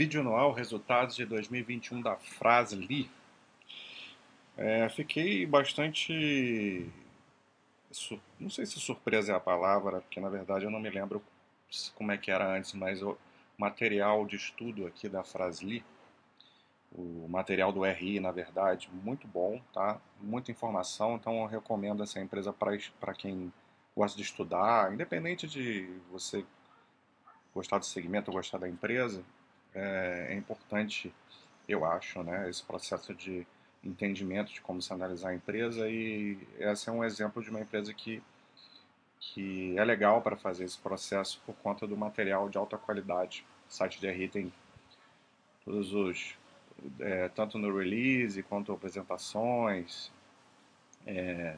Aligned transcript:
Vídeo 0.00 0.22
anual, 0.22 0.52
resultados 0.52 1.14
de 1.14 1.26
2021 1.26 2.00
da 2.00 2.16
Frasli. 2.16 3.10
É, 4.56 4.88
fiquei 4.88 5.44
bastante. 5.44 6.90
Não 8.40 8.48
sei 8.48 8.64
se 8.64 8.80
surpresa 8.80 9.32
é 9.32 9.36
a 9.36 9.40
palavra, 9.40 10.00
porque 10.00 10.18
na 10.18 10.30
verdade 10.30 10.64
eu 10.64 10.70
não 10.70 10.80
me 10.80 10.88
lembro 10.88 11.22
como 11.94 12.12
é 12.12 12.16
que 12.16 12.30
era 12.30 12.50
antes, 12.50 12.72
mas 12.72 13.02
o 13.02 13.14
material 13.58 14.24
de 14.24 14.36
estudo 14.36 14.86
aqui 14.86 15.06
da 15.06 15.22
Frasli, 15.22 15.84
o 16.90 17.28
material 17.28 17.70
do 17.70 17.84
RI, 17.84 18.20
na 18.20 18.32
verdade, 18.32 18.88
muito 19.04 19.28
bom, 19.28 19.60
tá? 19.70 20.00
Muita 20.18 20.50
informação, 20.50 21.16
então 21.16 21.42
eu 21.42 21.46
recomendo 21.46 22.02
essa 22.02 22.18
empresa 22.18 22.54
para 22.54 23.12
quem 23.12 23.52
gosta 23.94 24.16
de 24.16 24.22
estudar, 24.22 24.94
independente 24.94 25.46
de 25.46 25.94
você 26.10 26.42
gostar 27.54 27.76
do 27.76 27.84
segmento 27.84 28.30
ou 28.30 28.38
gostar 28.38 28.56
da 28.56 28.66
empresa, 28.66 29.22
é, 29.74 30.28
é, 30.30 30.34
importante, 30.34 31.12
eu 31.68 31.84
acho, 31.84 32.22
né, 32.22 32.48
esse 32.48 32.62
processo 32.62 33.14
de 33.14 33.46
entendimento 33.82 34.52
de 34.52 34.60
como 34.60 34.82
se 34.82 34.92
analisar 34.92 35.30
a 35.30 35.34
empresa 35.34 35.88
e 35.88 36.38
esse 36.58 36.88
é 36.88 36.92
um 36.92 37.02
exemplo 37.04 37.42
de 37.42 37.50
uma 37.50 37.60
empresa 37.60 37.94
que, 37.94 38.22
que 39.18 39.78
é 39.78 39.84
legal 39.84 40.20
para 40.20 40.36
fazer 40.36 40.64
esse 40.64 40.78
processo 40.78 41.40
por 41.46 41.54
conta 41.56 41.86
do 41.86 41.96
material 41.96 42.48
de 42.48 42.58
alta 42.58 42.76
qualidade. 42.76 43.44
O 43.68 43.72
site 43.72 44.00
de 44.00 44.10
RI 44.10 44.28
tem 44.28 44.52
todos 45.64 45.94
os, 45.94 46.36
é, 46.98 47.28
tanto 47.28 47.58
no 47.58 47.76
release 47.76 48.42
quanto 48.42 48.72
apresentações, 48.72 50.12
é, 51.06 51.56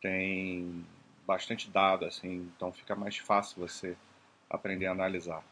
tem 0.00 0.84
bastante 1.26 1.70
dado, 1.70 2.04
assim, 2.04 2.50
então 2.56 2.72
fica 2.72 2.94
mais 2.96 3.16
fácil 3.18 3.60
você 3.60 3.96
aprender 4.48 4.86
a 4.86 4.92
analisar. 4.92 5.44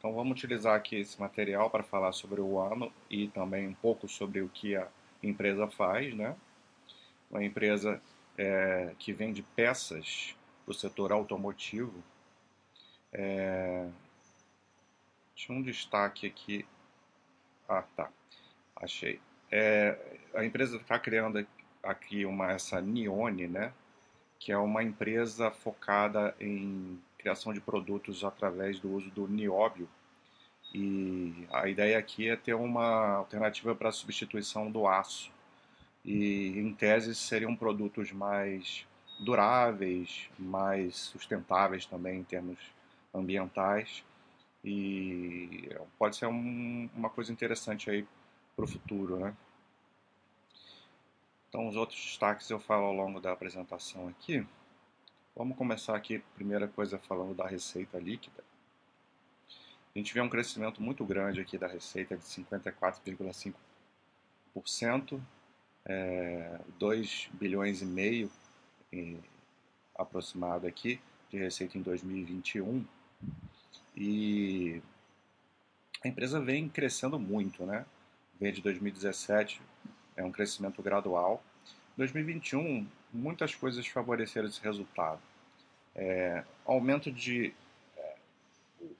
Então 0.00 0.14
vamos 0.14 0.32
utilizar 0.32 0.74
aqui 0.74 0.96
esse 0.96 1.20
material 1.20 1.68
para 1.68 1.82
falar 1.82 2.12
sobre 2.12 2.40
o 2.40 2.58
ano 2.58 2.90
e 3.10 3.28
também 3.28 3.68
um 3.68 3.74
pouco 3.74 4.08
sobre 4.08 4.40
o 4.40 4.48
que 4.48 4.74
a 4.74 4.88
empresa 5.22 5.68
faz, 5.68 6.14
né? 6.14 6.34
Uma 7.30 7.44
empresa 7.44 8.00
é, 8.38 8.94
que 8.98 9.12
vende 9.12 9.42
peças 9.54 10.34
para 10.64 10.72
o 10.72 10.74
setor 10.74 11.12
automotivo. 11.12 12.02
É... 13.12 13.90
Tinha 15.34 15.58
um 15.58 15.60
destaque 15.60 16.26
aqui. 16.26 16.64
Ah, 17.68 17.84
tá. 17.94 18.10
Achei. 18.76 19.20
É, 19.52 19.98
a 20.32 20.42
empresa 20.42 20.78
está 20.78 20.98
criando 20.98 21.46
aqui 21.82 22.24
uma 22.24 22.52
essa 22.52 22.80
Nione, 22.80 23.46
né? 23.46 23.70
Que 24.38 24.50
é 24.50 24.56
uma 24.56 24.82
empresa 24.82 25.50
focada 25.50 26.34
em 26.40 26.98
criação 27.20 27.52
de 27.52 27.60
produtos 27.60 28.24
através 28.24 28.80
do 28.80 28.90
uso 28.90 29.10
do 29.10 29.28
nióbio. 29.28 29.88
E 30.72 31.46
a 31.52 31.68
ideia 31.68 31.98
aqui 31.98 32.28
é 32.28 32.36
ter 32.36 32.54
uma 32.54 33.16
alternativa 33.16 33.74
para 33.74 33.88
a 33.88 33.92
substituição 33.92 34.70
do 34.70 34.86
aço. 34.86 35.30
E, 36.04 36.58
em 36.58 36.72
tese, 36.72 37.14
seriam 37.14 37.54
produtos 37.54 38.12
mais 38.12 38.86
duráveis, 39.20 40.30
mais 40.38 40.96
sustentáveis 40.96 41.84
também 41.84 42.20
em 42.20 42.24
termos 42.24 42.58
ambientais. 43.12 44.04
E 44.64 45.68
pode 45.98 46.16
ser 46.16 46.26
um, 46.26 46.88
uma 46.94 47.10
coisa 47.10 47.32
interessante 47.32 47.90
aí 47.90 48.06
para 48.54 48.64
o 48.64 48.68
futuro, 48.68 49.18
né? 49.18 49.34
Então, 51.48 51.66
os 51.68 51.74
outros 51.74 52.00
destaques 52.00 52.48
eu 52.48 52.60
falo 52.60 52.84
ao 52.84 52.92
longo 52.92 53.20
da 53.20 53.32
apresentação 53.32 54.08
aqui. 54.08 54.46
Vamos 55.36 55.56
começar 55.56 55.96
aqui, 55.96 56.18
primeira 56.34 56.68
coisa, 56.68 56.98
falando 56.98 57.34
da 57.34 57.46
receita 57.46 57.98
líquida. 57.98 58.44
A 59.94 59.98
gente 59.98 60.12
vê 60.12 60.20
um 60.20 60.28
crescimento 60.28 60.82
muito 60.82 61.04
grande 61.04 61.40
aqui 61.40 61.56
da 61.56 61.66
receita 61.66 62.14
de 62.16 62.24
54,5%, 62.24 65.20
é, 65.84 66.60
2 66.78 67.30
bilhões 67.32 67.80
e 67.80 67.86
meio 67.86 68.30
aproximado 69.94 70.66
aqui 70.66 71.00
de 71.30 71.38
receita 71.38 71.78
em 71.78 71.82
2021. 71.82 72.84
E 73.96 74.82
a 76.04 76.08
empresa 76.08 76.40
vem 76.40 76.68
crescendo 76.68 77.18
muito, 77.18 77.64
né? 77.64 77.86
Vem 78.38 78.52
de 78.52 78.60
2017, 78.60 79.62
é 80.16 80.24
um 80.24 80.32
crescimento 80.32 80.82
gradual. 80.82 81.42
2021 81.96 82.86
muitas 83.12 83.54
coisas 83.54 83.86
favoreceram 83.86 84.48
esse 84.48 84.60
resultado. 84.60 85.20
É, 85.94 86.44
aumento 86.64 87.10
de, 87.10 87.52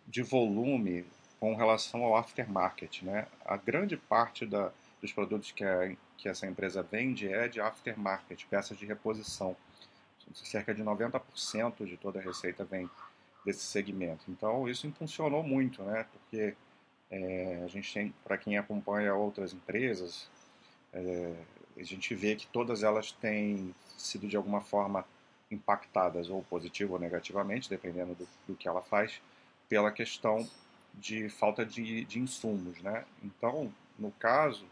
de 0.07 0.23
volume 0.23 1.05
com 1.39 1.55
relação 1.55 2.05
ao 2.05 2.17
aftermarket. 2.17 3.03
Né? 3.03 3.27
A 3.45 3.57
grande 3.57 3.97
parte 3.97 4.45
da, 4.45 4.71
dos 5.01 5.13
produtos 5.13 5.51
que, 5.53 5.65
a, 5.65 5.95
que 6.19 6.29
essa 6.29 6.47
empresa 6.47 6.83
vende 6.83 7.33
é 7.33 7.49
de 7.49 7.61
aftermarket, 7.61 8.45
peças 8.47 8.77
de 8.77 8.85
reposição. 8.85 9.57
Cerca 10.35 10.73
de 10.73 10.85
90% 10.85 11.85
de 11.87 11.97
toda 11.97 12.21
a 12.21 12.23
receita 12.23 12.65
vem 12.65 12.89
desse 13.45 13.65
segmento. 13.65 14.25
Então, 14.29 14.69
isso 14.69 14.87
impulsionou 14.87 15.43
muito, 15.43 15.83
né? 15.83 16.07
porque 16.13 16.55
é, 17.11 17.63
a 17.65 17.67
gente 17.67 17.93
tem, 17.93 18.15
para 18.23 18.39
quem 18.39 18.57
acompanha 18.57 19.15
outras 19.15 19.53
empresas, 19.53 20.29
é, 20.93 21.35
a 21.81 21.85
gente 21.85 22.15
vê 22.15 22.37
que 22.37 22.47
todas 22.47 22.83
elas 22.83 23.13
têm 23.13 23.75
sido 23.97 24.29
de 24.29 24.37
alguma 24.37 24.61
forma 24.61 25.05
impactadas, 25.51 26.31
ou 26.31 26.43
positivo 26.45 26.95
ou 26.95 27.01
negativamente, 27.01 27.69
dependendo 27.69 28.15
do, 28.15 28.29
do 28.47 28.55
que 28.55 28.69
ela 28.69 28.83
faz, 28.83 29.21
pela 29.69 29.91
questão 29.91 30.49
de 30.95 31.29
falta 31.29 31.65
de, 31.65 32.05
de 32.05 32.19
insumos. 32.19 32.81
Né? 32.81 33.05
Então, 33.23 33.73
no 33.99 34.11
caso, 34.13 34.65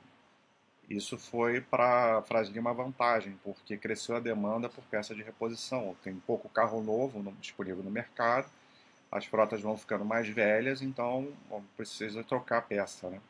isso 0.88 1.18
foi 1.18 1.60
para 1.60 2.22
Frasli 2.22 2.58
uma 2.58 2.72
vantagem, 2.72 3.38
porque 3.42 3.76
cresceu 3.76 4.16
a 4.16 4.20
demanda 4.20 4.68
por 4.68 4.84
peça 4.84 5.14
de 5.14 5.22
reposição. 5.22 5.96
Tem 6.02 6.14
pouco 6.14 6.48
carro 6.48 6.82
novo 6.82 7.22
no, 7.22 7.32
disponível 7.32 7.82
no 7.82 7.90
mercado, 7.90 8.48
as 9.10 9.24
frotas 9.24 9.60
vão 9.60 9.76
ficando 9.76 10.04
mais 10.04 10.28
velhas, 10.28 10.82
então 10.82 11.32
precisa 11.76 12.22
trocar 12.22 12.62
peça. 12.62 13.08
Né? 13.08 13.20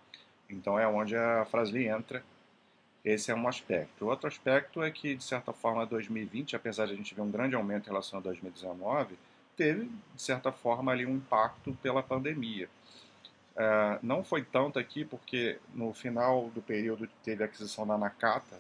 Então 0.51 0.79
é 0.79 0.87
onde 0.87 1.17
a 1.17 1.45
Frasli 1.47 1.87
entra 1.87 2.23
esse 3.05 3.31
é 3.31 3.35
um 3.35 3.49
aspecto. 3.49 4.07
Outro 4.07 4.27
aspecto 4.27 4.83
é 4.83 4.91
que, 4.91 5.15
de 5.15 5.25
certa 5.25 5.53
forma, 5.53 5.87
2020, 5.87 6.57
apesar 6.57 6.87
de 6.87 6.93
a 6.93 6.97
gente 6.97 7.15
ver 7.15 7.23
um 7.23 7.31
grande 7.31 7.55
aumento 7.55 7.87
em 7.87 7.89
relação 7.89 8.19
a 8.19 8.23
2019, 8.23 9.17
teve, 9.57 9.91
de 10.15 10.23
certa 10.23 10.53
forma, 10.53 10.93
ali 10.93 11.07
um 11.07 11.17
impacto 11.17 11.73
pela 11.83 12.03
pandemia. 12.03 12.69
Uh, 13.55 13.99
não 14.03 14.23
foi 14.23 14.45
tanto 14.45 14.79
aqui 14.79 15.05
porque 15.05 15.59
no 15.75 15.93
final 15.93 16.49
do 16.51 16.63
período 16.63 17.09
teve 17.25 17.43
a 17.43 17.47
aquisição 17.47 17.85
da 17.85 17.99
Nakata, 17.99 18.57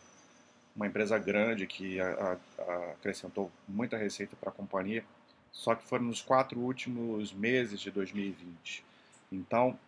uma 0.74 0.86
empresa 0.86 1.18
grande 1.18 1.66
que 1.66 2.00
a, 2.00 2.36
a, 2.58 2.90
acrescentou 2.92 3.50
muita 3.68 3.96
receita 3.96 4.34
para 4.36 4.50
a 4.50 4.52
companhia, 4.52 5.04
só 5.52 5.74
que 5.74 5.84
foram 5.84 6.04
nos 6.04 6.20
quatro 6.20 6.58
últimos 6.58 7.32
meses 7.32 7.80
de 7.80 7.90
2020. 7.90 8.84
Então, 9.30 9.78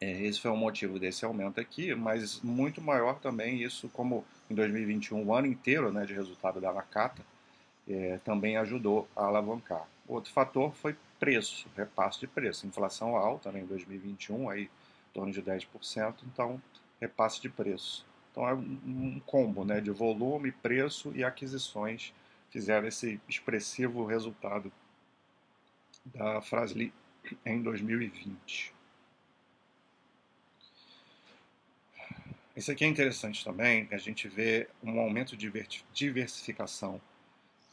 esse 0.00 0.40
foi 0.40 0.50
o 0.50 0.56
motivo 0.56 0.98
desse 0.98 1.24
aumento 1.24 1.60
aqui, 1.60 1.94
mas 1.94 2.40
muito 2.42 2.80
maior 2.80 3.18
também 3.18 3.62
isso, 3.62 3.88
como 3.88 4.24
em 4.50 4.54
2021 4.54 5.24
o 5.24 5.34
ano 5.34 5.46
inteiro 5.46 5.90
né, 5.90 6.04
de 6.04 6.12
resultado 6.12 6.60
da 6.60 6.72
Nakata, 6.72 7.22
é, 7.88 8.18
também 8.24 8.56
ajudou 8.56 9.08
a 9.16 9.24
alavancar. 9.24 9.86
Outro 10.06 10.32
fator 10.32 10.74
foi 10.74 10.96
preço, 11.18 11.66
repasse 11.76 12.20
de 12.20 12.26
preço. 12.26 12.66
Inflação 12.66 13.16
alta 13.16 13.50
né, 13.50 13.60
em 13.60 13.66
2021, 13.66 14.50
aí, 14.50 14.64
em 14.64 14.68
torno 15.14 15.32
de 15.32 15.42
10%, 15.42 16.14
então 16.26 16.60
repasse 17.00 17.40
de 17.40 17.48
preço. 17.48 18.04
Então 18.30 18.46
é 18.46 18.52
um 18.54 19.20
combo 19.24 19.64
né, 19.64 19.80
de 19.80 19.90
volume, 19.90 20.52
preço 20.52 21.10
e 21.14 21.24
aquisições 21.24 22.12
fizeram 22.50 22.86
esse 22.86 23.20
expressivo 23.28 24.04
resultado 24.04 24.70
da 26.04 26.40
Frasli 26.40 26.92
em 27.44 27.60
2020. 27.62 28.75
Isso 32.56 32.72
aqui 32.72 32.86
é 32.86 32.88
interessante 32.88 33.44
também, 33.44 33.86
a 33.90 33.98
gente 33.98 34.28
vê 34.28 34.66
um 34.82 34.98
aumento 34.98 35.36
de 35.36 35.52
diversificação 35.92 36.98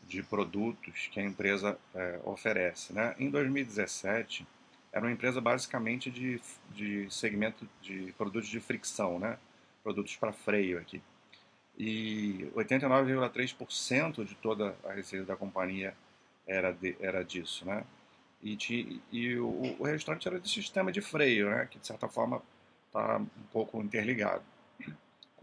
de 0.06 0.21
produtos 0.21 1.07
que 1.09 1.21
a 1.21 1.24
empresa 1.24 1.80
é, 1.95 2.19
oferece. 2.25 2.91
Né? 2.91 3.15
Em 3.18 3.30
2017, 3.30 4.45
era 4.91 5.06
uma 5.06 5.12
empresa 5.12 5.39
basicamente 5.39 6.12
de, 6.12 6.41
de 6.71 7.07
segmento 7.09 7.65
de 7.81 8.13
produtos 8.18 8.50
de 8.50 8.59
fricção, 8.59 9.18
né? 9.19 9.38
produtos 9.81 10.18
para 10.18 10.33
freio 10.33 10.77
aqui. 10.80 11.01
E 11.77 12.51
89,3% 12.53 14.25
de 14.25 14.36
toda 14.36 14.75
a 14.83 14.91
receita 14.91 15.25
da 15.25 15.38
companhia 15.38 15.95
era, 16.45 16.74
de, 16.74 16.97
era 17.00 17.24
disso. 17.24 17.65
Né? 17.65 17.86
E, 18.44 19.01
e 19.13 19.38
o, 19.38 19.77
o 19.79 19.83
restante 19.86 20.27
era 20.27 20.41
de 20.41 20.50
sistema 20.50 20.91
de 20.91 21.00
freio, 21.00 21.50
né? 21.50 21.69
que 21.71 21.79
de 21.79 21.88
certa 21.88 22.09
forma 22.09 22.41
está 22.88 23.18
um 23.18 23.47
pouco 23.53 23.81
interligado. 23.81 24.44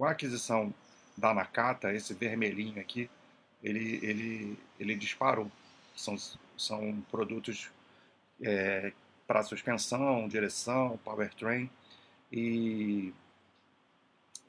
Com 0.01 0.07
a 0.07 0.13
aquisição 0.13 0.73
da 1.15 1.35
Nakata, 1.35 1.93
esse 1.93 2.15
vermelhinho 2.15 2.81
aqui, 2.81 3.11
ele, 3.63 4.01
ele, 4.03 4.59
ele 4.79 4.95
disparou. 4.95 5.53
São, 5.95 6.17
são 6.57 7.05
produtos 7.11 7.71
é, 8.41 8.95
para 9.27 9.43
suspensão, 9.43 10.27
direção, 10.27 10.99
powertrain, 11.05 11.69
e 12.33 13.13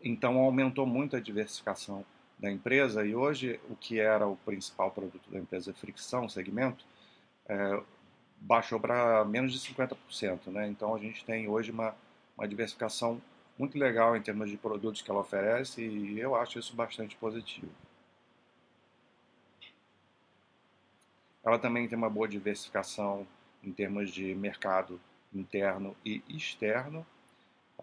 então 0.02 0.38
aumentou 0.38 0.86
muito 0.86 1.18
a 1.18 1.20
diversificação 1.20 2.06
da 2.40 2.50
empresa 2.50 3.06
e 3.06 3.14
hoje 3.14 3.60
o 3.70 3.76
que 3.76 4.00
era 4.00 4.26
o 4.26 4.38
principal 4.38 4.90
produto 4.90 5.30
da 5.30 5.38
empresa, 5.38 5.74
fricção, 5.74 6.30
segmento, 6.30 6.86
é, 7.50 7.84
baixou 8.38 8.80
para 8.80 9.26
menos 9.26 9.52
de 9.52 9.60
50%. 9.60 10.48
Né? 10.48 10.70
Então 10.70 10.96
a 10.96 10.98
gente 10.98 11.26
tem 11.26 11.50
hoje 11.50 11.72
uma, 11.72 11.94
uma 12.38 12.48
diversificação 12.48 13.22
muito 13.62 13.78
legal 13.78 14.18
em 14.18 14.22
termos 14.24 14.50
de 14.50 14.58
produtos 14.58 15.04
que 15.04 15.12
ela 15.12 15.20
oferece 15.20 15.84
e 15.84 16.20
eu 16.20 16.36
acho 16.36 16.58
isso 16.58 16.76
bastante 16.76 17.16
positivo. 17.16 17.72
Ela 21.44 21.60
também 21.60 21.88
tem 21.88 21.96
uma 21.96 22.10
boa 22.10 22.28
diversificação 22.28 23.28
em 23.64 23.72
termos 23.72 24.10
de 24.10 24.34
mercado 24.34 25.00
interno 25.32 25.96
e 26.04 26.24
externo. 26.28 27.06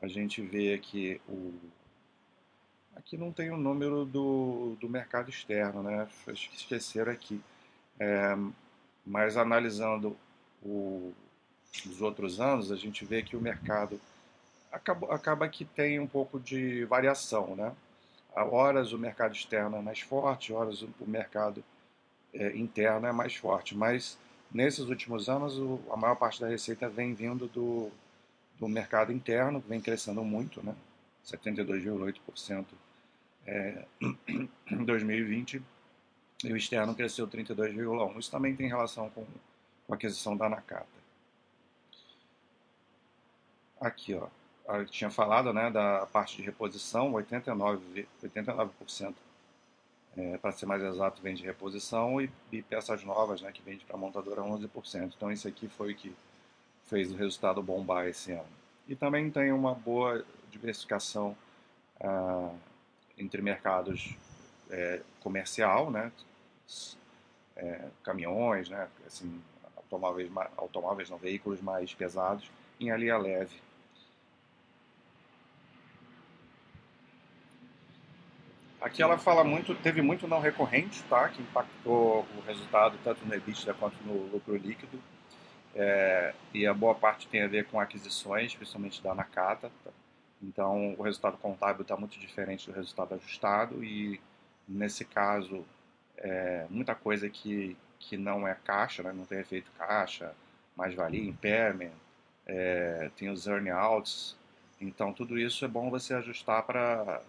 A 0.02 0.08
gente 0.08 0.42
vê 0.42 0.74
aqui 0.74 1.20
o 1.28 1.54
Aqui 2.96 3.16
não 3.16 3.30
tem 3.30 3.52
o 3.52 3.56
número 3.56 4.04
do, 4.04 4.76
do 4.80 4.88
mercado 4.88 5.30
externo, 5.30 5.84
né? 5.84 6.08
Acho 6.26 6.50
que 6.50 6.56
esqueceram 6.56 7.12
aqui. 7.12 7.40
É, 8.00 8.36
mas 9.06 9.36
analisando 9.36 10.16
o, 10.60 11.14
os 11.86 12.02
outros 12.02 12.40
anos, 12.40 12.72
a 12.72 12.76
gente 12.76 13.04
vê 13.04 13.22
que 13.22 13.36
o 13.36 13.40
mercado 13.40 14.00
acaba, 14.70 15.14
acaba 15.14 15.48
que 15.48 15.64
tem 15.64 15.98
um 15.98 16.06
pouco 16.06 16.38
de 16.38 16.84
variação, 16.84 17.54
né? 17.56 17.74
Horas 18.34 18.92
o 18.92 18.98
mercado 18.98 19.34
externo 19.34 19.76
é 19.76 19.80
mais 19.82 20.00
forte, 20.00 20.52
horas 20.52 20.82
o 20.82 20.90
mercado 21.06 21.64
é, 22.32 22.56
interno 22.56 23.06
é 23.06 23.12
mais 23.12 23.34
forte, 23.34 23.76
mas 23.76 24.18
nesses 24.52 24.88
últimos 24.88 25.28
anos 25.28 25.58
o, 25.58 25.80
a 25.90 25.96
maior 25.96 26.14
parte 26.14 26.40
da 26.40 26.48
receita 26.48 26.88
vem 26.88 27.14
vindo 27.14 27.48
do, 27.48 27.90
do 28.58 28.68
mercado 28.68 29.12
interno, 29.12 29.62
vem 29.66 29.80
crescendo 29.80 30.22
muito, 30.22 30.64
né? 30.64 30.74
72,8% 31.26 32.64
é, 33.46 33.84
em 34.70 34.84
2020 34.84 35.62
e 36.44 36.52
o 36.52 36.56
externo 36.56 36.94
cresceu 36.94 37.26
32,1%. 37.26 38.18
Isso 38.18 38.30
também 38.30 38.54
tem 38.54 38.68
relação 38.68 39.10
com, 39.10 39.24
com 39.86 39.92
a 39.92 39.96
aquisição 39.96 40.36
da 40.36 40.48
Nakata. 40.48 40.86
Aqui, 43.80 44.14
ó, 44.14 44.28
eu 44.68 44.86
tinha 44.86 45.10
falado 45.10 45.52
né, 45.52 45.70
da 45.70 46.06
parte 46.06 46.36
de 46.36 46.42
reposição, 46.42 47.12
89%, 47.12 48.06
89% 48.22 49.14
é, 50.16 50.36
para 50.36 50.52
ser 50.52 50.66
mais 50.66 50.82
exato, 50.82 51.22
vem 51.22 51.34
de 51.34 51.44
reposição 51.44 52.20
e, 52.20 52.30
e 52.50 52.60
peças 52.60 53.04
novas, 53.04 53.40
né, 53.40 53.52
que 53.52 53.62
vende 53.62 53.84
para 53.84 53.96
a 53.96 53.98
montadora 53.98 54.42
11%. 54.42 55.12
Então, 55.16 55.30
isso 55.30 55.46
aqui 55.46 55.68
foi 55.68 55.92
o 55.92 55.94
que 55.96 56.14
fez 56.86 57.12
o 57.12 57.16
resultado 57.16 57.62
bombar 57.62 58.06
esse 58.06 58.32
ano. 58.32 58.48
E 58.88 58.96
também 58.96 59.30
tem 59.30 59.52
uma 59.52 59.74
boa 59.74 60.24
diversificação 60.50 61.36
ah, 62.00 62.52
entre 63.16 63.40
mercados 63.42 64.16
é, 64.70 65.00
comercial, 65.20 65.90
né, 65.90 66.10
é, 67.56 67.88
caminhões, 68.02 68.68
né, 68.68 68.88
assim, 69.06 69.40
automóveis, 69.76 70.30
automóveis 70.56 71.10
não, 71.10 71.18
veículos 71.18 71.60
mais 71.60 71.94
pesados, 71.94 72.50
em 72.80 72.94
linha 72.96 73.18
leve. 73.18 73.67
Aqui 78.80 79.02
ela 79.02 79.18
fala 79.18 79.42
muito, 79.42 79.74
teve 79.74 80.00
muito 80.00 80.28
não 80.28 80.40
recorrente, 80.40 81.02
tá, 81.04 81.28
que 81.28 81.42
impactou 81.42 82.24
o 82.36 82.40
resultado 82.46 82.96
tanto 83.02 83.24
no 83.26 83.34
EBITDA 83.34 83.74
quanto 83.74 83.96
no 84.04 84.26
lucro 84.32 84.56
líquido. 84.56 85.02
É, 85.74 86.32
e 86.54 86.66
a 86.66 86.72
boa 86.72 86.94
parte 86.94 87.26
tem 87.28 87.42
a 87.42 87.48
ver 87.48 87.66
com 87.66 87.80
aquisições, 87.80 88.54
principalmente 88.54 89.02
da 89.02 89.14
Nakata. 89.14 89.70
Tá? 89.84 89.90
Então, 90.40 90.94
o 90.96 91.02
resultado 91.02 91.36
contábil 91.38 91.82
está 91.82 91.96
muito 91.96 92.18
diferente 92.20 92.70
do 92.70 92.76
resultado 92.76 93.14
ajustado 93.14 93.82
e, 93.82 94.20
nesse 94.68 95.04
caso, 95.04 95.64
é, 96.16 96.64
muita 96.70 96.94
coisa 96.94 97.28
que, 97.28 97.76
que 97.98 98.16
não 98.16 98.46
é 98.46 98.54
caixa, 98.64 99.02
né? 99.02 99.12
não 99.12 99.24
tem 99.24 99.40
efeito 99.40 99.70
caixa, 99.76 100.32
mais-valia, 100.76 101.28
impairment, 101.28 101.90
é, 102.46 103.10
tem 103.16 103.28
os 103.28 103.48
earn-outs. 103.48 104.36
Então, 104.80 105.12
tudo 105.12 105.36
isso 105.36 105.64
é 105.64 105.68
bom 105.68 105.90
você 105.90 106.14
ajustar 106.14 106.62
para 106.62 107.20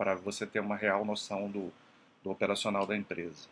para 0.00 0.14
você 0.14 0.46
ter 0.46 0.60
uma 0.60 0.76
real 0.76 1.04
noção 1.04 1.50
do, 1.50 1.70
do 2.24 2.30
operacional 2.30 2.86
da 2.86 2.96
empresa. 2.96 3.46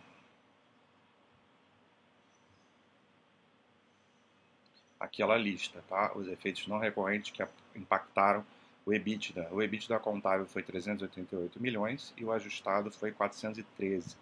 aquela 4.98 5.36
lista, 5.36 5.84
tá? 5.88 6.10
Os 6.16 6.26
efeitos 6.26 6.66
não 6.66 6.78
recorrentes 6.78 7.30
que 7.30 7.46
impactaram 7.76 8.44
o 8.84 8.92
EBITDA. 8.92 9.48
O 9.52 9.62
EBITDA 9.62 9.98
contábil 10.00 10.46
foi 10.46 10.62
388 10.62 11.60
milhões 11.62 12.14
e 12.16 12.24
o 12.24 12.32
ajustado 12.32 12.90
foi 12.90 13.12
413. 13.12 14.16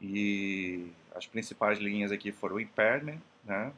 E 0.00 0.92
as 1.14 1.26
principais 1.26 1.78
linhas 1.78 2.10
aqui 2.12 2.30
foram 2.32 2.56
o 2.56 2.60
impairment, 2.60 3.20
né? 3.44 3.72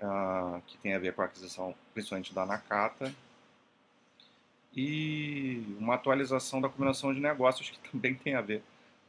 Uh, 0.00 0.62
que 0.66 0.78
tem 0.78 0.94
a 0.94 0.98
ver 0.98 1.12
com 1.12 1.22
a 1.22 1.26
aquisição 1.26 1.74
principalmente 1.92 2.34
da 2.34 2.46
Nakata, 2.46 3.14
e 4.80 5.76
uma 5.76 5.96
atualização 5.96 6.60
da 6.60 6.68
combinação 6.68 7.12
de 7.12 7.18
negócios 7.18 7.68
que 7.68 7.78
também 7.90 8.14
tem 8.14 8.36
a 8.36 8.40
ver 8.40 8.62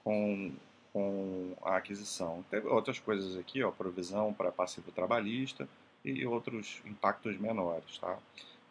com, 0.04 0.52
com 0.92 1.56
a 1.62 1.78
aquisição. 1.78 2.44
Teve 2.50 2.68
outras 2.68 2.98
coisas 2.98 3.38
aqui, 3.38 3.62
ó, 3.62 3.70
provisão 3.70 4.34
para 4.34 4.52
passivo 4.52 4.92
trabalhista, 4.92 5.70
e 6.04 6.26
outros 6.26 6.82
impactos 6.86 7.38
menores, 7.38 8.00
tá? 8.00 8.18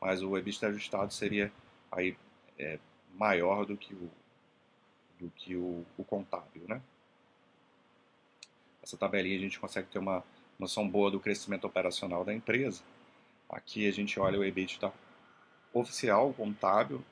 Mas 0.00 0.23
o 0.23 0.37
EBITDA 0.37 0.69
ajustado 0.69 1.12
seria 1.12 1.53
aí 1.93 2.17
é, 2.59 2.79
maior 3.15 3.65
do 3.65 3.77
que 3.77 3.95
o 3.95 4.11
do 5.21 5.31
que 5.35 5.56
o, 5.56 5.85
o, 5.97 6.05
contábil, 6.05 6.62
né? 6.69 6.81
Essa 8.83 8.97
tabelinha 8.97 9.37
a 9.37 9.41
gente 9.41 9.59
consegue 9.59 9.89
ter 9.89 9.99
uma 9.99 10.23
noção 10.59 10.89
boa 10.89 11.11
do 11.11 11.19
crescimento 11.19 11.67
operacional 11.67 12.25
da 12.25 12.33
empresa. 12.33 12.83
Aqui 13.50 13.89
a 13.89 13.93
gente 13.93 14.19
olha 14.21 14.39
o 14.39 14.45
EBITDA 14.45 14.93
oficial, 15.81 16.33
contábil, 16.35 17.03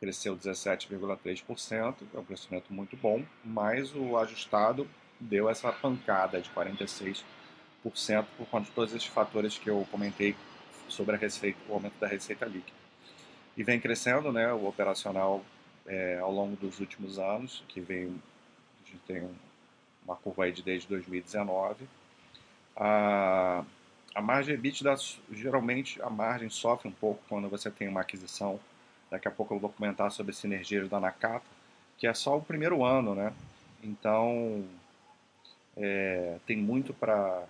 cresceu 0.00 0.36
17,3%, 0.36 1.94
é 2.14 2.18
um 2.18 2.24
crescimento 2.24 2.72
muito 2.72 2.96
bom, 2.96 3.24
mas 3.44 3.94
o 3.94 4.16
ajustado 4.18 4.88
deu 5.18 5.48
essa 5.48 5.72
pancada 5.72 6.40
de 6.40 6.50
46% 6.50 7.24
por 8.36 8.46
conta 8.48 8.66
de 8.66 8.72
todos 8.72 8.92
esses 8.92 9.06
fatores 9.06 9.58
que 9.58 9.70
eu 9.70 9.86
comentei 9.90 10.36
sobre 10.88 11.16
a 11.16 11.18
receita, 11.18 11.58
o 11.68 11.74
aumento 11.74 11.98
da 11.98 12.06
receita 12.06 12.44
líquida. 12.44 12.76
E 13.56 13.62
vem 13.62 13.80
crescendo 13.80 14.30
né, 14.30 14.52
o 14.52 14.66
operacional 14.66 15.42
é, 15.86 16.18
ao 16.18 16.32
longo 16.32 16.56
dos 16.56 16.78
últimos 16.80 17.18
anos, 17.18 17.64
que 17.68 17.80
vem, 17.80 18.20
a 18.84 18.90
gente 18.90 19.00
tem 19.06 19.28
uma 20.04 20.16
curva 20.16 20.44
aí 20.44 20.52
de 20.52 20.62
desde 20.62 20.86
2019. 20.88 21.88
A, 22.76 23.64
a 24.16 24.22
margem 24.22 24.54
EBITDA, 24.54 24.96
geralmente 25.30 26.00
a 26.00 26.08
margem 26.08 26.48
sofre 26.48 26.88
um 26.88 26.92
pouco 26.92 27.22
quando 27.28 27.50
você 27.50 27.70
tem 27.70 27.86
uma 27.86 28.00
aquisição. 28.00 28.58
Daqui 29.10 29.28
a 29.28 29.30
pouco 29.30 29.54
eu 29.54 29.58
vou 29.58 29.68
comentar 29.68 30.10
sobre 30.10 30.32
sinergias 30.32 30.88
da 30.88 30.98
Nakata, 30.98 31.44
que 31.98 32.06
é 32.06 32.14
só 32.14 32.38
o 32.38 32.42
primeiro 32.42 32.82
ano, 32.82 33.14
né? 33.14 33.30
Então, 33.82 34.64
é, 35.76 36.38
tem 36.46 36.56
muito 36.56 36.94
para 36.94 37.46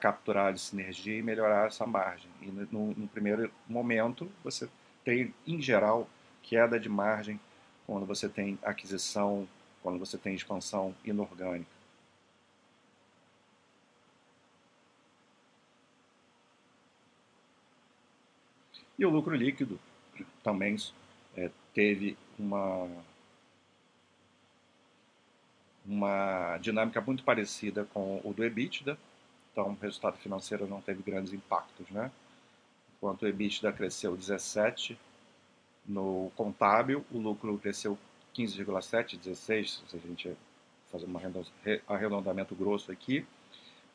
capturar 0.00 0.50
a 0.50 0.56
sinergia 0.56 1.18
e 1.18 1.22
melhorar 1.22 1.66
essa 1.66 1.84
margem. 1.84 2.30
E 2.40 2.46
no, 2.46 2.94
no, 2.94 3.06
primeiro 3.06 3.52
momento, 3.68 4.26
você 4.42 4.70
tem, 5.04 5.34
em 5.46 5.60
geral, 5.60 6.08
queda 6.42 6.80
de 6.80 6.88
margem 6.88 7.38
quando 7.86 8.06
você 8.06 8.26
tem 8.26 8.58
aquisição, 8.62 9.46
quando 9.82 9.98
você 9.98 10.16
tem 10.16 10.34
expansão 10.34 10.94
inorgânica. 11.04 11.79
E 19.00 19.06
o 19.06 19.08
lucro 19.08 19.34
líquido 19.34 19.80
também 20.42 20.76
é, 21.34 21.50
teve 21.72 22.18
uma, 22.38 22.86
uma 25.86 26.58
dinâmica 26.58 27.00
muito 27.00 27.24
parecida 27.24 27.86
com 27.94 28.20
o 28.22 28.34
do 28.34 28.44
EBITDA, 28.44 28.98
então 29.50 29.70
o 29.70 29.78
resultado 29.80 30.18
financeiro 30.18 30.66
não 30.68 30.82
teve 30.82 31.02
grandes 31.02 31.32
impactos, 31.32 31.88
né? 31.88 32.12
Enquanto 32.98 33.22
o 33.22 33.26
EBITDA 33.26 33.72
cresceu 33.72 34.14
17 34.14 34.98
no 35.86 36.30
contábil, 36.36 37.02
o 37.10 37.16
lucro 37.16 37.56
cresceu 37.56 37.98
15,7, 38.36 39.18
16, 39.18 39.82
se 39.88 39.96
a 39.96 39.98
gente 39.98 40.36
fazer 40.92 41.06
um 41.06 41.16
arredondamento 41.88 42.54
grosso 42.54 42.92
aqui, 42.92 43.24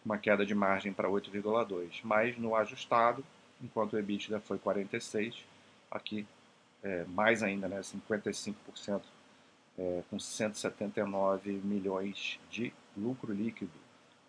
uma 0.03 0.17
queda 0.17 0.43
de 0.43 0.55
margem 0.55 0.91
para 0.91 1.07
8,2. 1.07 1.99
Mas 2.03 2.35
no 2.39 2.55
ajustado, 2.55 3.23
enquanto 3.61 3.93
o 3.93 3.99
EBITDA 3.99 4.39
foi 4.39 4.57
46, 4.57 5.45
aqui 5.89 6.25
é, 6.83 7.03
mais 7.05 7.41
ainda, 7.43 7.67
né, 7.67 7.79
55%, 7.79 9.01
é, 9.77 10.03
com 10.09 10.19
179 10.19 11.51
milhões 11.63 12.39
de 12.49 12.73
lucro 12.95 13.33
líquido 13.33 13.85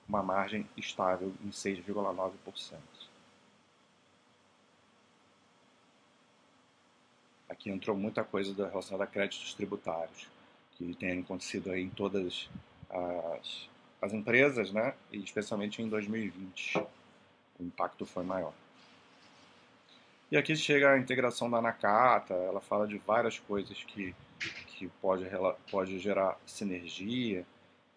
uma 0.08 0.22
margem 0.22 0.66
estável 0.76 1.32
em 1.44 1.50
6,9%. 1.50 2.78
aqui 7.56 7.70
entrou 7.70 7.96
muita 7.96 8.22
coisa 8.22 8.54
relacionada 8.68 9.04
a 9.04 9.06
créditos 9.06 9.54
tributários, 9.54 10.28
que 10.76 10.94
tem 10.94 11.20
acontecido 11.20 11.74
em 11.74 11.88
todas 11.88 12.48
as, 12.90 13.68
as 14.00 14.12
empresas, 14.12 14.70
né? 14.72 14.94
E 15.10 15.18
especialmente 15.18 15.82
em 15.82 15.88
2020, 15.88 16.78
o 16.78 17.64
impacto 17.64 18.04
foi 18.04 18.24
maior. 18.24 18.52
E 20.30 20.36
aqui 20.36 20.56
chega 20.56 20.90
a 20.90 20.98
integração 20.98 21.48
da 21.48 21.62
Nakata, 21.62 22.34
ela 22.34 22.60
fala 22.60 22.86
de 22.86 22.98
várias 22.98 23.38
coisas 23.38 23.84
que, 23.84 24.12
que 24.66 24.88
pode, 25.00 25.24
pode 25.70 25.98
gerar 26.00 26.36
sinergia. 26.44 27.46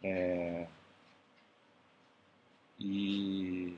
É, 0.04 0.68
e 2.80 3.76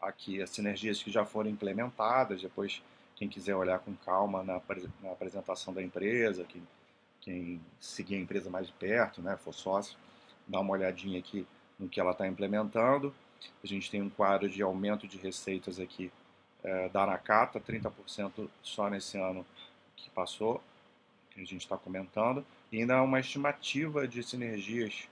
aqui 0.00 0.42
as 0.42 0.50
sinergias 0.50 1.02
que 1.02 1.10
já 1.10 1.24
foram 1.24 1.48
implementadas, 1.48 2.42
depois 2.42 2.82
quem 3.16 3.28
quiser 3.28 3.54
olhar 3.56 3.78
com 3.78 3.94
calma 3.94 4.42
na, 4.42 4.60
na 5.02 5.12
apresentação 5.12 5.72
da 5.72 5.82
empresa, 5.82 6.44
quem, 6.44 6.62
quem 7.22 7.60
seguir 7.80 8.16
a 8.16 8.20
empresa 8.20 8.50
mais 8.50 8.66
de 8.66 8.74
perto, 8.74 9.22
né, 9.22 9.38
for 9.38 9.54
sócio, 9.54 9.96
dá 10.46 10.60
uma 10.60 10.72
olhadinha 10.72 11.18
aqui 11.18 11.46
no 11.78 11.88
que 11.88 11.98
ela 11.98 12.10
está 12.10 12.26
implementando. 12.26 13.14
A 13.62 13.66
gente 13.66 13.90
tem 13.90 14.02
um 14.02 14.10
quadro 14.10 14.50
de 14.50 14.62
aumento 14.62 15.08
de 15.08 15.16
receitas 15.16 15.80
aqui 15.80 16.12
é, 16.64 16.88
da 16.88 17.06
Nakata, 17.06 17.60
30% 17.60 18.48
só 18.62 18.88
nesse 18.88 19.18
ano 19.18 19.46
que 19.94 20.10
passou, 20.10 20.62
que 21.30 21.40
a 21.40 21.44
gente 21.44 21.58
está 21.62 21.76
comentando, 21.76 22.44
e 22.72 22.80
ainda 22.80 23.02
uma 23.02 23.20
estimativa 23.20 24.08
de 24.08 24.22
sinergias 24.22 25.08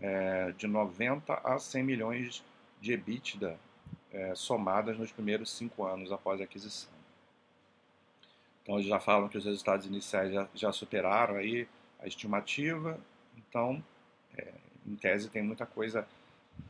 é, 0.00 0.52
de 0.52 0.66
90 0.66 1.34
a 1.34 1.58
100 1.58 1.82
milhões 1.82 2.44
de 2.80 2.92
EBITDA 2.92 3.58
é, 4.12 4.34
somadas 4.34 4.98
nos 4.98 5.10
primeiros 5.10 5.50
cinco 5.50 5.84
anos 5.84 6.12
após 6.12 6.40
a 6.40 6.44
aquisição. 6.44 6.92
Então 8.62 8.76
eles 8.76 8.86
já 8.86 9.00
falam 9.00 9.28
que 9.28 9.38
os 9.38 9.44
resultados 9.44 9.86
iniciais 9.86 10.32
já, 10.32 10.48
já 10.54 10.72
superaram 10.72 11.36
aí 11.36 11.68
a 12.00 12.06
estimativa, 12.06 12.98
então 13.36 13.82
é, 14.36 14.52
em 14.86 14.94
tese 14.96 15.28
tem 15.28 15.42
muita 15.42 15.66
coisa 15.66 16.06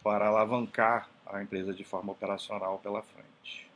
para 0.03 0.29
alavancar 0.29 1.09
a 1.27 1.43
empresa 1.43 1.73
de 1.73 1.85
forma 1.85 2.13
operacional 2.13 2.79
pela 2.79 3.03
frente. 3.03 3.72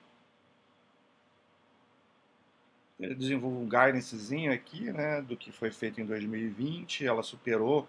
Ele 2.99 3.15
desenvolve 3.15 3.59
um 3.59 3.69
guidancezinho 3.69 4.53
aqui, 4.53 4.91
né, 4.91 5.21
do 5.21 5.37
que 5.37 5.53
foi 5.53 5.71
feito 5.71 6.01
em 6.01 6.07
2020. 6.07 7.07
Ela 7.07 7.23
superou 7.23 7.87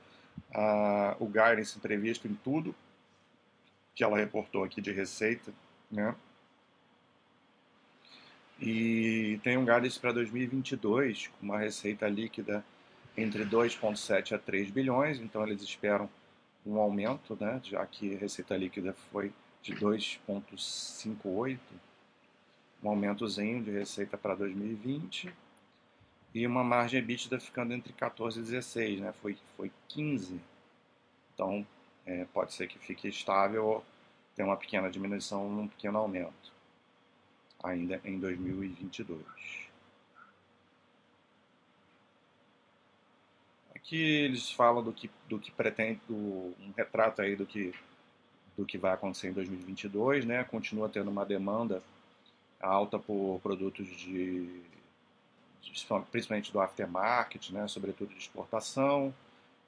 uh, 0.54 1.16
o 1.20 1.26
guidance 1.26 1.80
previsto 1.80 2.28
em 2.28 2.36
tudo 2.36 2.76
que 3.96 4.04
ela 4.04 4.18
reportou 4.18 4.64
aqui 4.64 4.82
de 4.82 4.92
receita, 4.92 5.52
né? 5.90 6.14
E 8.60 9.40
tem 9.44 9.58
um 9.58 9.66
guidance 9.66 10.00
para 10.00 10.12
2022 10.12 11.28
com 11.28 11.46
uma 11.46 11.60
receita 11.60 12.08
líquida 12.08 12.64
entre 13.16 13.46
2,7 13.46 14.34
a 14.34 14.38
3 14.38 14.70
bilhões, 14.70 15.20
então 15.20 15.44
eles 15.48 15.62
esperam 15.62 16.10
um 16.66 16.78
aumento, 16.78 17.38
né, 17.40 17.60
já 17.64 17.86
que 17.86 18.16
a 18.16 18.20
receita 18.20 18.58
líquida 18.58 18.94
foi 19.12 19.32
de 19.62 19.74
2,58 19.74 21.58
um 22.84 22.89
aumentozinho 22.89 23.63
de 23.63 23.72
receita 23.72 24.17
para 24.17 24.36
2020 24.36 25.34
e 26.34 26.46
uma 26.46 26.63
margem 26.63 27.00
EBITDA 27.00 27.39
ficando 27.39 27.74
entre 27.74 27.93
14 27.93 28.39
e 28.39 28.43
16, 28.43 29.00
né? 29.01 29.13
Foi, 29.22 29.38
foi 29.55 29.72
15. 29.88 30.39
Então, 31.34 31.65
é, 32.05 32.25
pode 32.34 32.53
ser 32.53 32.67
que 32.67 32.77
fique 32.79 33.07
estável 33.07 33.65
ou 33.65 33.86
tenha 34.36 34.48
uma 34.48 34.57
pequena 34.57 34.89
diminuição, 34.89 35.48
um 35.48 35.67
pequeno 35.67 35.98
aumento, 35.98 36.53
ainda 37.63 38.00
em 38.05 38.19
2022. 38.19 39.19
Aqui 43.75 44.00
eles 44.00 44.51
falam 44.51 44.84
do 44.84 44.93
que, 44.93 45.10
do 45.27 45.39
que 45.39 45.50
pretende, 45.50 46.00
do, 46.07 46.13
um 46.15 46.74
retrato 46.75 47.22
aí 47.22 47.36
do 47.36 47.46
que, 47.46 47.74
do 48.55 48.65
que 48.65 48.77
vai 48.77 48.93
acontecer 48.93 49.29
em 49.29 49.34
2022, 49.34 50.25
né? 50.25 50.43
Continua 50.43 50.89
tendo 50.89 51.10
uma 51.10 51.25
demanda 51.25 51.81
alta 52.60 52.98
por 52.98 53.40
produtos 53.42 53.88
de, 53.88 54.62
de 55.62 55.86
principalmente 56.12 56.52
do 56.52 56.60
aftermarket, 56.60 57.52
né, 57.52 57.68
sobretudo 57.68 58.10
de 58.10 58.20
exportação. 58.20 59.14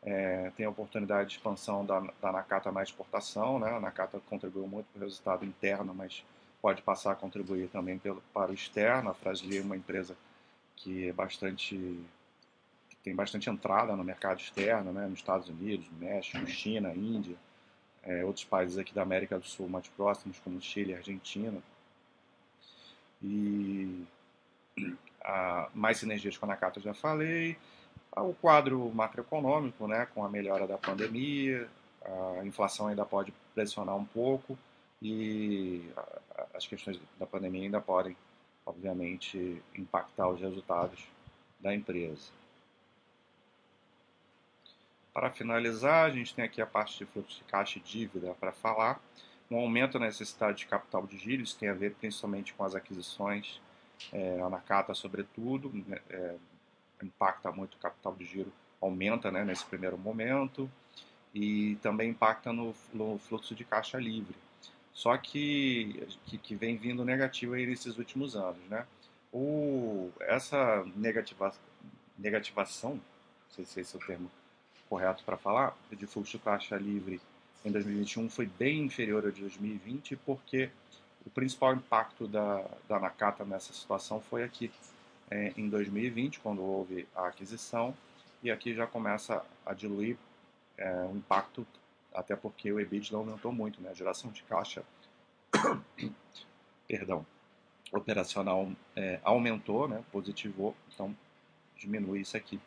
É, 0.01 0.51
tem 0.55 0.65
a 0.65 0.69
oportunidade 0.69 1.29
de 1.29 1.36
expansão 1.36 1.86
da, 1.86 2.00
da 2.22 2.31
Nakata 2.31 2.72
na 2.72 2.81
exportação. 2.81 3.60
Né? 3.60 3.69
A 3.69 3.79
Nakata 3.79 4.19
contribuiu 4.29 4.67
muito 4.67 4.88
para 4.93 5.01
o 5.01 5.03
resultado 5.03 5.46
interno, 5.46 5.93
mas 5.93 6.24
pode 6.62 6.81
passar 6.81 7.12
a 7.12 7.15
contribuir 7.15 7.67
também 7.69 8.00
pelo, 8.00 8.22
para 8.34 8.51
o 8.51 8.53
externo. 8.53 9.10
A 9.10 9.13
Frasli 9.13 9.58
é 9.58 9.62
uma 9.62 9.75
empresa 9.75 10.15
que 10.75 11.10
é 11.10 11.13
bastante 11.13 12.00
tem 13.01 13.15
bastante 13.15 13.50
entrada 13.50 13.96
no 13.96 14.03
mercado 14.03 14.39
externo, 14.39 14.91
né? 14.91 15.08
nos 15.08 15.19
Estados 15.19 15.48
Unidos, 15.48 15.88
México, 15.98 16.46
China, 16.48 16.93
Índia, 16.93 17.38
é, 18.03 18.25
outros 18.25 18.43
países 18.43 18.77
aqui 18.77 18.93
da 18.93 19.01
América 19.01 19.39
do 19.39 19.46
Sul 19.46 19.69
mais 19.69 19.88
próximos, 19.88 20.38
como 20.39 20.60
Chile 20.62 20.93
Argentina 20.93 21.62
e 23.21 24.05
a, 25.23 25.69
mais 25.73 25.97
sinergias 25.97 26.38
com 26.38 26.45
a 26.45 26.49
Nakata 26.49 26.79
já 26.79 26.93
falei, 26.93 27.57
o 28.15 28.33
quadro 28.33 28.91
macroeconômico, 28.93 29.88
né, 29.88 30.07
com 30.13 30.23
a 30.23 30.29
melhora 30.29 30.67
da 30.67 30.77
pandemia, 30.77 31.69
a 32.39 32.45
inflação 32.45 32.88
ainda 32.88 33.05
pode 33.05 33.33
pressionar 33.53 33.95
um 33.95 34.05
pouco 34.05 34.57
e 35.01 35.89
as 36.53 36.65
questões 36.65 36.99
da 37.19 37.25
pandemia 37.25 37.63
ainda 37.63 37.79
podem, 37.79 38.15
obviamente, 38.65 39.61
impactar 39.75 40.29
os 40.29 40.39
resultados 40.39 41.05
da 41.59 41.73
empresa. 41.73 42.31
Para 45.13 45.29
finalizar, 45.31 46.05
a 46.05 46.09
gente 46.09 46.33
tem 46.33 46.45
aqui 46.45 46.61
a 46.61 46.65
parte 46.65 46.97
de 46.97 47.05
fluxo 47.05 47.38
de 47.38 47.43
caixa 47.45 47.79
e 47.79 47.81
dívida 47.81 48.33
para 48.39 48.51
falar 48.51 49.01
um 49.50 49.58
aumento 49.58 49.98
na 49.98 50.06
necessidade 50.06 50.60
de 50.60 50.65
capital 50.68 51.06
de 51.08 51.18
giro, 51.18 51.41
isso 51.41 51.58
tem 51.58 51.70
a 51.70 51.74
ver 51.74 51.96
principalmente 51.96 52.53
com 52.53 52.63
as 52.63 52.75
aquisições, 52.75 53.60
é, 54.13 54.39
a 54.41 54.50
Nakata 54.50 54.94
sobretudo, 54.94 55.72
né, 55.88 56.00
é, 56.10 56.36
impacta 57.03 57.51
muito 57.51 57.75
o 57.75 57.79
capital 57.79 58.15
de 58.15 58.25
giro, 58.25 58.51
aumenta 58.82 59.32
né, 59.32 59.44
nesse 59.44 59.65
primeiro 59.65 59.98
momento, 59.98 60.70
e 61.34 61.77
também 61.82 62.10
impacta 62.10 62.51
no, 62.51 62.74
no 62.94 63.18
fluxo 63.20 63.53
de 63.53 63.63
caixa 63.63 63.98
livre. 63.98 64.36
Só 64.94 65.15
que, 65.18 66.08
que, 66.25 66.38
que, 66.38 66.56
vem 66.56 66.75
vindo 66.75 67.06
negativo 67.06 67.53
aí 67.53 67.65
nesses 67.65 67.98
últimos 67.98 68.36
anos. 68.36 68.62
Né? 68.70 68.86
O, 69.32 70.12
essa 70.22 70.84
negativa, 70.96 71.53
negativação, 72.18 72.94
não 72.94 73.01
sei 73.51 73.65
se 73.65 73.79
esse 73.79 73.96
é 73.96 74.00
o 74.00 74.06
termo 74.06 74.32
correto 74.89 75.24
para 75.24 75.38
falar, 75.38 75.77
de 75.91 76.08
fluxo 76.08 76.38
de 76.38 76.44
caixa 76.44 76.75
livre 76.75 77.22
em 77.65 77.71
2021 77.71 78.29
foi 78.29 78.45
bem 78.45 78.83
inferior 78.83 79.25
ao 79.25 79.31
de 79.31 79.41
2020, 79.41 80.15
porque 80.17 80.69
o 81.25 81.29
principal 81.29 81.73
impacto 81.73 82.27
da, 82.27 82.65
da 82.87 82.99
Nakata 82.99 83.43
nessa 83.43 83.73
situação 83.73 84.21
foi 84.21 84.43
aqui 84.43 84.71
é, 85.29 85.53
em 85.57 85.69
2020, 85.69 86.39
quando 86.39 86.61
houve 86.61 87.07
a 87.15 87.27
aquisição, 87.27 87.95
e 88.41 88.49
aqui 88.49 88.73
já 88.73 88.87
começa 88.87 89.43
a 89.65 89.73
diluir 89.73 90.17
é, 90.77 90.91
o 91.11 91.15
impacto, 91.15 91.67
até 92.13 92.35
porque 92.35 92.71
o 92.71 92.79
EBITDA 92.79 93.17
aumentou 93.17 93.51
muito, 93.51 93.81
né? 93.81 93.89
a 93.89 93.93
geração 93.93 94.31
de 94.31 94.41
caixa 94.43 94.83
perdão, 96.87 97.25
operacional 97.91 98.71
é, 98.95 99.19
aumentou, 99.23 99.87
né? 99.87 100.03
positivou, 100.11 100.75
então 100.93 101.15
diminui 101.75 102.21
isso 102.21 102.37
aqui. 102.37 102.59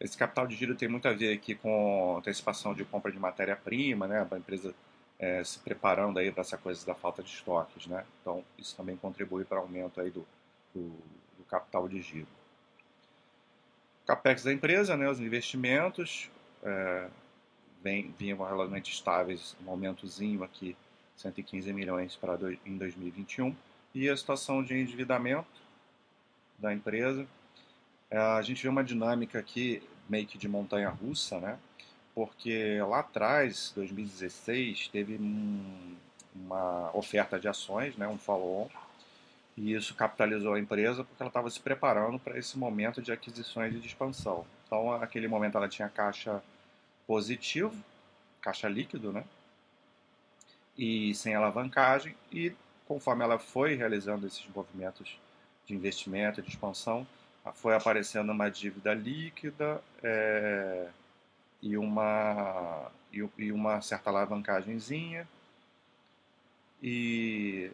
Esse 0.00 0.16
capital 0.16 0.46
de 0.46 0.56
giro 0.56 0.74
tem 0.74 0.88
muito 0.88 1.06
a 1.06 1.12
ver 1.12 1.34
aqui 1.34 1.54
com 1.54 2.16
antecipação 2.16 2.72
de 2.72 2.84
compra 2.86 3.12
de 3.12 3.18
matéria-prima, 3.18 4.08
né? 4.08 4.26
A 4.30 4.38
empresa 4.38 4.74
é, 5.18 5.44
se 5.44 5.58
preparando 5.58 6.18
aí 6.18 6.32
para 6.32 6.40
essa 6.40 6.56
coisa 6.56 6.84
da 6.86 6.94
falta 6.94 7.22
de 7.22 7.28
estoques, 7.28 7.86
né? 7.86 8.06
Então 8.20 8.42
isso 8.58 8.74
também 8.74 8.96
contribui 8.96 9.44
para 9.44 9.58
o 9.58 9.62
aumento 9.62 10.00
aí 10.00 10.10
do, 10.10 10.26
do, 10.74 10.88
do, 11.36 11.44
capital 11.50 11.86
de 11.86 12.00
giro. 12.00 12.26
Capex 14.06 14.42
da 14.42 14.52
empresa, 14.52 14.96
né? 14.96 15.06
Os 15.08 15.20
investimentos 15.20 16.30
é, 16.62 17.08
vinham 18.18 18.38
relativamente 18.38 18.90
estáveis, 18.90 19.54
um 19.66 19.70
aumentozinho 19.70 20.42
aqui, 20.42 20.74
115 21.16 21.70
milhões 21.74 22.16
para 22.16 22.36
do, 22.36 22.50
em 22.50 22.78
2021 22.78 23.54
e 23.94 24.08
a 24.08 24.16
situação 24.16 24.62
de 24.62 24.74
endividamento 24.74 25.60
da 26.58 26.72
empresa 26.72 27.26
é, 28.10 28.18
a 28.18 28.42
gente 28.42 28.62
vê 28.62 28.68
uma 28.68 28.82
dinâmica 28.82 29.38
aqui 29.38 29.80
meio 30.10 30.26
que 30.26 30.36
de 30.36 30.48
montanha 30.48 30.90
russa, 30.90 31.38
né? 31.40 31.58
Porque 32.14 32.80
lá 32.82 33.00
atrás, 33.00 33.72
2016, 33.74 34.88
teve 34.88 35.16
um, 35.16 35.96
uma 36.34 36.90
oferta 36.94 37.38
de 37.38 37.48
ações, 37.48 37.96
né? 37.96 38.06
um 38.08 38.18
follow-on, 38.18 38.68
e 39.56 39.74
isso 39.74 39.94
capitalizou 39.94 40.54
a 40.54 40.60
empresa 40.60 41.04
porque 41.04 41.22
ela 41.22 41.30
estava 41.30 41.48
se 41.50 41.60
preparando 41.60 42.18
para 42.18 42.38
esse 42.38 42.58
momento 42.58 43.00
de 43.00 43.12
aquisições 43.12 43.74
e 43.74 43.78
de 43.78 43.86
expansão. 43.86 44.44
Então, 44.66 44.98
naquele 44.98 45.28
momento, 45.28 45.56
ela 45.56 45.68
tinha 45.68 45.88
caixa 45.88 46.42
positivo, 47.06 47.74
caixa 48.40 48.68
líquido, 48.68 49.12
né? 49.12 49.24
e 50.80 51.14
sem 51.14 51.34
alavancagem 51.34 52.16
e 52.32 52.54
conforme 52.88 53.22
ela 53.22 53.38
foi 53.38 53.74
realizando 53.74 54.26
esses 54.26 54.46
movimentos 54.54 55.18
de 55.66 55.74
investimento, 55.74 56.40
de 56.40 56.48
expansão, 56.48 57.06
foi 57.54 57.74
aparecendo 57.74 58.32
uma 58.32 58.50
dívida 58.50 58.92
líquida 58.92 59.82
é, 60.02 60.88
e, 61.62 61.76
uma, 61.76 62.90
e, 63.12 63.26
e, 63.38 63.52
uma 63.52 63.80
certa 63.80 64.10
alavancagemzinha 64.10 65.26
e 66.82 67.70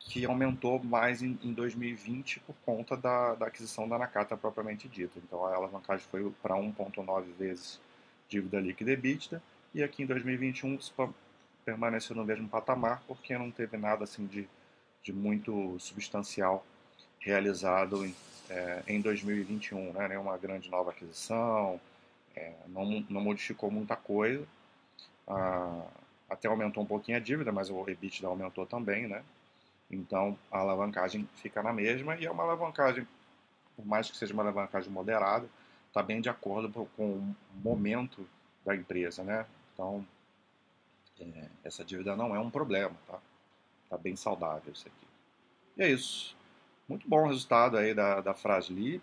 que 0.00 0.24
aumentou 0.24 0.82
mais 0.82 1.22
em, 1.22 1.38
em 1.42 1.52
2020 1.52 2.40
por 2.40 2.54
conta 2.64 2.96
da, 2.96 3.34
da, 3.34 3.46
aquisição 3.46 3.88
da 3.88 3.98
Nakata 3.98 4.36
propriamente 4.36 4.88
dita. 4.88 5.18
Então 5.18 5.44
a 5.44 5.54
alavancagem 5.54 6.06
foi 6.10 6.30
para 6.42 6.56
1,9 6.56 7.24
vezes 7.38 7.80
dívida 8.28 8.60
líquida 8.60 8.92
EBITDA 8.92 9.42
e 9.74 9.82
aqui 9.82 10.02
em 10.02 10.06
2021 10.06 10.78
permaneceu 11.64 12.16
no 12.16 12.24
mesmo 12.24 12.48
patamar 12.48 13.02
porque 13.06 13.36
não 13.36 13.50
teve 13.50 13.76
nada 13.76 14.04
assim 14.04 14.26
de, 14.26 14.48
de 15.02 15.12
muito 15.12 15.78
substancial 15.78 16.64
realizado 17.20 18.04
em, 18.04 18.14
é, 18.48 18.82
em 18.86 19.00
2021, 19.00 19.92
né? 19.92 20.08
nenhuma 20.08 20.36
grande 20.38 20.70
nova 20.70 20.90
aquisição, 20.90 21.80
é, 22.34 22.52
não, 22.68 23.04
não 23.08 23.20
modificou 23.20 23.70
muita 23.70 23.96
coisa, 23.96 24.46
ah, 25.26 25.86
até 26.28 26.48
aumentou 26.48 26.82
um 26.82 26.86
pouquinho 26.86 27.16
a 27.16 27.20
dívida, 27.20 27.52
mas 27.52 27.70
o 27.70 27.88
EBITDA 27.88 28.26
aumentou 28.26 28.66
também, 28.66 29.06
né? 29.06 29.22
Então 29.90 30.38
a 30.50 30.58
alavancagem 30.58 31.28
fica 31.36 31.62
na 31.62 31.72
mesma 31.72 32.16
e 32.16 32.26
é 32.26 32.30
uma 32.30 32.42
alavancagem, 32.42 33.06
por 33.76 33.86
mais 33.86 34.10
que 34.10 34.16
seja 34.16 34.34
uma 34.34 34.42
alavancagem 34.42 34.90
moderada, 34.90 35.48
está 35.88 36.02
bem 36.02 36.20
de 36.20 36.28
acordo 36.28 36.70
com 36.96 37.04
o 37.04 37.34
momento 37.54 38.28
da 38.64 38.76
empresa, 38.76 39.24
né? 39.24 39.46
Então 39.72 40.06
é, 41.20 41.48
essa 41.64 41.84
dívida 41.84 42.14
não 42.14 42.34
é 42.34 42.38
um 42.38 42.50
problema, 42.50 42.94
tá? 43.06 43.18
Tá 43.88 43.96
bem 43.96 44.14
saudável 44.14 44.72
isso 44.72 44.86
aqui. 44.86 45.06
E 45.76 45.82
é 45.82 45.90
isso. 45.90 46.36
Muito 46.88 47.06
bom 47.06 47.26
resultado 47.26 47.76
aí 47.76 47.94
da, 47.94 48.20
da 48.20 48.32
Frasli. 48.32 49.02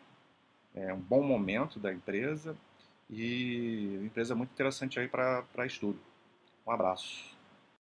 É 0.74 0.94
um 0.94 1.00
bom 1.00 1.22
momento 1.22 1.80
da 1.80 1.94
empresa 1.94 2.58
e 3.10 4.00
empresa 4.04 4.34
muito 4.34 4.52
interessante 4.52 5.00
aí 5.00 5.08
para 5.08 5.66
estudo. 5.66 6.00
Um 6.66 6.72
abraço. 6.72 7.35